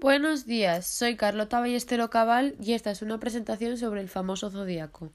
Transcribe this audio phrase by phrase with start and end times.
[0.00, 5.10] Buenos días, soy Carlota Ballestero Cabal y esta es una presentación sobre el famoso zodiaco.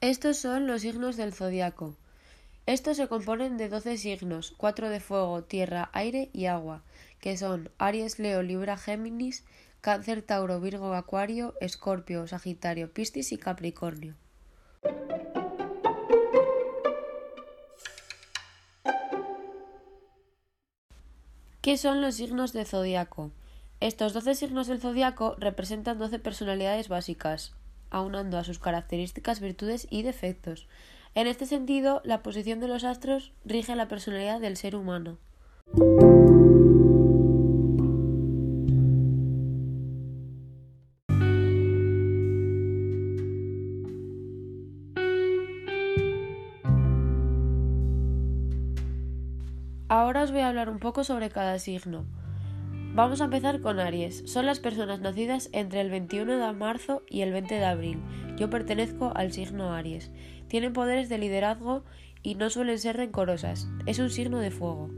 [0.00, 1.94] Estos son los signos del zodiaco.
[2.66, 6.82] Estos se componen de doce signos, cuatro de fuego, tierra, aire y agua,
[7.20, 9.44] que son Aries, Leo, Libra, Géminis,
[9.82, 14.14] Cáncer, Tauro, Virgo, Acuario, Escorpio, Sagitario, Piscis y Capricornio.
[21.60, 23.30] ¿Qué son los signos de zodiaco?
[23.80, 27.54] Estos doce signos del zodiaco representan doce personalidades básicas,
[27.90, 30.66] aunando a sus características, virtudes y defectos.
[31.16, 35.18] En este sentido, la posición de los astros rige la personalidad del ser humano.
[49.88, 52.06] Ahora os voy a hablar un poco sobre cada signo.
[52.94, 54.22] Vamos a empezar con Aries.
[54.24, 58.00] Son las personas nacidas entre el 21 de marzo y el 20 de abril.
[58.36, 60.12] Yo pertenezco al signo Aries.
[60.46, 61.82] Tienen poderes de liderazgo
[62.22, 63.68] y no suelen ser rencorosas.
[63.86, 64.90] Es un signo de fuego.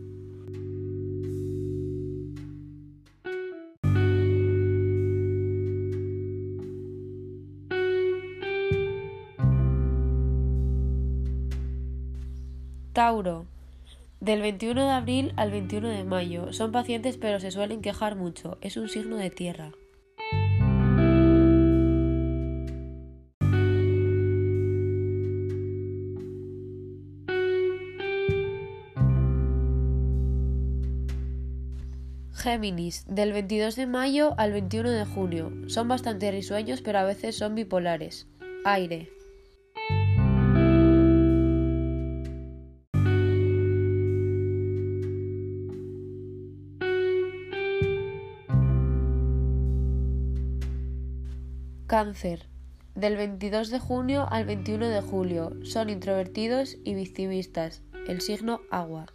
[12.92, 13.46] Tauro.
[14.20, 16.52] Del 21 de abril al 21 de mayo.
[16.52, 18.56] Son pacientes pero se suelen quejar mucho.
[18.62, 19.72] Es un signo de tierra.
[32.32, 35.52] Géminis, del 22 de mayo al 21 de junio.
[35.66, 38.28] Son bastante risueños pero a veces son bipolares.
[38.64, 39.15] Aire.
[51.86, 52.48] Cáncer.
[52.96, 55.52] Del 22 de junio al 21 de julio.
[55.62, 57.82] Son introvertidos y victimistas.
[58.08, 59.06] El signo agua.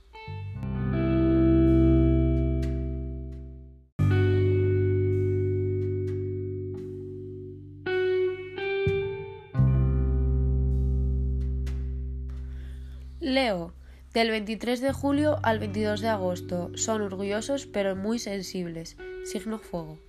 [13.19, 13.73] Leo.
[14.13, 16.71] Del 23 de julio al 22 de agosto.
[16.75, 18.95] Son orgullosos pero muy sensibles.
[19.25, 19.99] Signo fuego.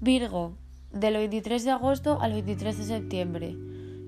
[0.00, 0.56] Virgo,
[0.92, 3.56] del 23 de agosto al 23 de septiembre.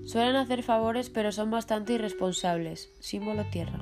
[0.05, 2.89] Suelen hacer favores pero son bastante irresponsables.
[3.01, 3.79] Símbolo tierra.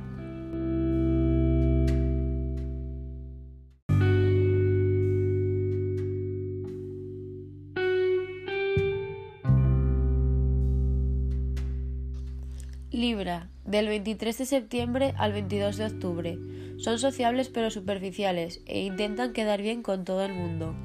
[12.92, 16.40] Libra, del 23 de septiembre al 22 de octubre.
[16.78, 20.76] Son sociables pero superficiales e intentan quedar bien con todo el mundo.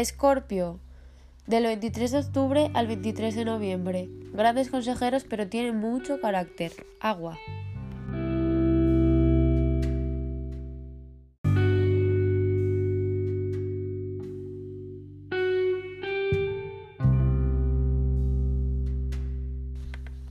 [0.00, 0.80] Escorpio,
[1.46, 4.08] del 23 de octubre al 23 de noviembre.
[4.32, 6.72] Grandes consejeros pero tienen mucho carácter.
[7.00, 7.36] Agua.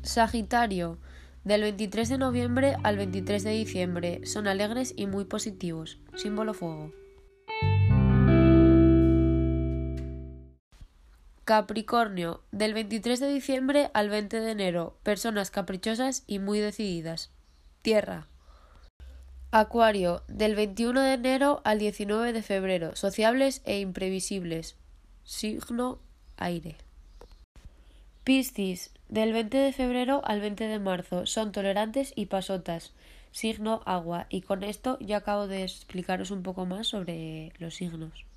[0.02, 0.98] Sagitario,
[1.44, 4.26] del 23 de noviembre al 23 de diciembre.
[4.26, 6.00] Son alegres y muy positivos.
[6.16, 6.92] Símbolo fuego.
[11.50, 15.00] Capricornio, del 23 de diciembre al 20 de enero.
[15.02, 17.32] Personas caprichosas y muy decididas.
[17.82, 18.28] Tierra.
[19.50, 22.96] Acuario, del 21 de enero al 19 de febrero.
[22.96, 24.76] Sociables e imprevisibles.
[25.24, 25.98] Signo
[26.38, 26.76] aire.
[28.24, 31.26] Piscis, del 20 de febrero al 20 de marzo.
[31.26, 32.94] Son tolerantes y pasotas.
[33.32, 34.28] Signo agua.
[34.30, 38.29] Y con esto ya acabo de explicaros un poco más sobre los signos.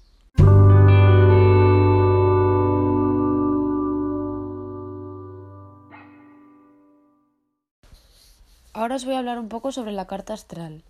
[8.75, 10.83] Ahora os voy a hablar un poco sobre la carta astral.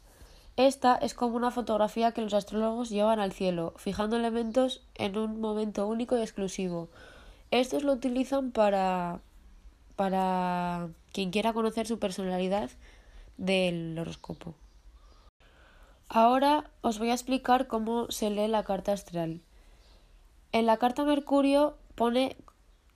[0.56, 5.40] Esta es como una fotografía que los astrólogos llevan al cielo, fijando elementos en un
[5.40, 6.90] momento único y exclusivo.
[7.50, 9.20] Estos lo utilizan para
[9.96, 12.70] para quien quiera conocer su personalidad
[13.37, 14.55] del horóscopo.
[16.08, 19.40] Ahora os voy a explicar cómo se lee la carta astral.
[20.52, 22.37] En la carta Mercurio pone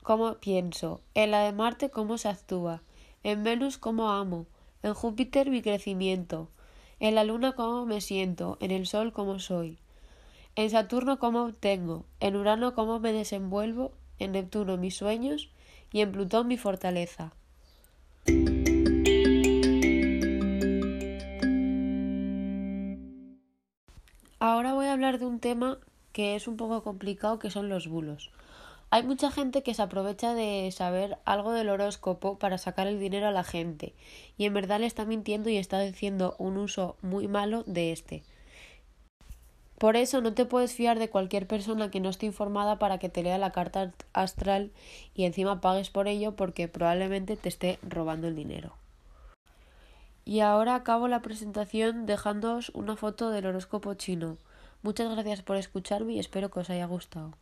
[0.03, 2.81] cómo pienso, en la de Marte cómo se actúa,
[3.23, 4.45] en Venus cómo amo,
[4.87, 6.49] en Júpiter mi crecimiento,
[6.99, 9.77] en la Luna cómo me siento, en el Sol cómo soy,
[10.55, 15.49] en Saturno cómo obtengo, en Urano cómo me desenvuelvo, en Neptuno mis sueños
[15.91, 17.33] y en Plutón mi fortaleza.
[24.39, 25.79] Ahora voy a hablar de un tema
[26.13, 28.31] que es un poco complicado, que son los bulos.
[28.89, 33.27] Hay mucha gente que se aprovecha de saber algo del horóscopo para sacar el dinero
[33.27, 33.93] a la gente,
[34.37, 38.23] y en verdad le está mintiendo y está diciendo un uso muy malo de este.
[39.77, 43.09] Por eso no te puedes fiar de cualquier persona que no esté informada para que
[43.09, 44.71] te lea la carta astral
[45.13, 48.73] y encima pagues por ello porque probablemente te esté robando el dinero.
[50.25, 54.37] Y ahora acabo la presentación dejándoos una foto del horóscopo chino.
[54.81, 57.33] Muchas gracias por escucharme y espero que os haya gustado.